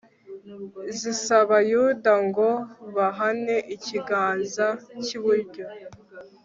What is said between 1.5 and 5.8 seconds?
yuda ngo bahane ikiganza cy'iburyo